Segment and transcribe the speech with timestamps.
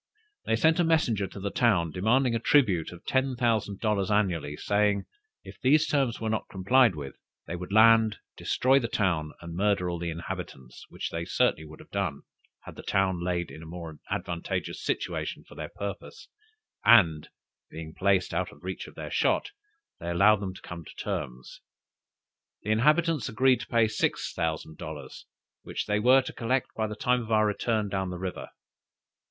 [0.45, 4.57] They sent a messenger to the town, demanding a tribute of ten thousand dollars annually,
[4.57, 5.05] saying,
[5.43, 9.91] if these terms were not complied with, they would land, destroy the town, and murder
[9.91, 12.23] all the inhabitants: which they would certainly have done,
[12.61, 16.29] had the town laid in a more advantageous situation for their purpose;
[16.83, 17.27] but
[17.69, 19.51] being placed out of the reach of their shot,
[19.99, 21.61] they allowed them to come to terms.
[22.63, 25.27] The inhabitants agreed to pay six thousand dollars,
[25.61, 28.49] which they were to collect by the time of our return down the river.